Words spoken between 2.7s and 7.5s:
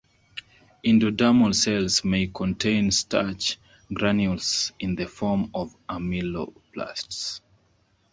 starch granules in the form of amyloplasts.